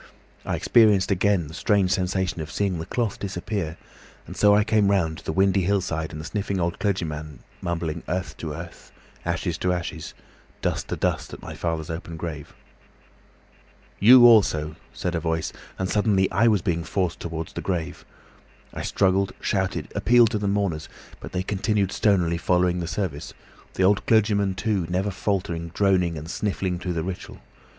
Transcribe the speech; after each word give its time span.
I 0.47 0.55
experienced 0.55 1.11
again 1.11 1.45
the 1.47 1.53
strange 1.53 1.91
sensation 1.91 2.41
of 2.41 2.49
seeing 2.51 2.79
the 2.79 2.87
cloth 2.87 3.19
disappear, 3.19 3.77
and 4.25 4.35
so 4.35 4.55
I 4.55 4.63
came 4.63 4.89
round 4.89 5.19
to 5.19 5.23
the 5.23 5.31
windy 5.31 5.61
hillside 5.61 6.11
and 6.11 6.19
the 6.19 6.25
sniffing 6.25 6.59
old 6.59 6.79
clergyman 6.79 7.41
mumbling 7.61 8.01
'Earth 8.07 8.35
to 8.37 8.51
earth, 8.51 8.91
ashes 9.25 9.59
to 9.59 9.71
ashes, 9.71 10.15
dust 10.59 10.87
to 10.87 10.95
dust,' 10.95 11.33
at 11.35 11.41
my 11.43 11.53
father's 11.53 11.91
open 11.91 12.17
grave. 12.17 12.55
"'You 13.99 14.25
also,' 14.25 14.75
said 14.91 15.13
a 15.13 15.19
voice, 15.19 15.53
and 15.77 15.87
suddenly 15.87 16.31
I 16.31 16.47
was 16.47 16.63
being 16.63 16.83
forced 16.83 17.19
towards 17.19 17.53
the 17.53 17.61
grave. 17.61 18.03
I 18.73 18.81
struggled, 18.81 19.33
shouted, 19.39 19.89
appealed 19.93 20.31
to 20.31 20.39
the 20.39 20.47
mourners, 20.47 20.89
but 21.19 21.31
they 21.31 21.43
continued 21.43 21.91
stonily 21.91 22.39
following 22.39 22.79
the 22.79 22.87
service; 22.87 23.35
the 23.75 23.83
old 23.83 24.07
clergyman, 24.07 24.55
too, 24.55 24.87
never 24.89 25.11
faltered 25.11 25.75
droning 25.75 26.17
and 26.17 26.27
sniffing 26.27 26.79
through 26.79 26.93
the 26.93 27.03
ritual. 27.03 27.39